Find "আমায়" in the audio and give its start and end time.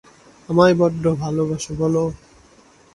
0.49-0.75